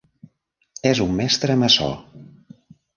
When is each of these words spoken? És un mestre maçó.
És 0.93 1.03
un 1.07 1.15
mestre 1.21 1.61
maçó. 1.67 1.95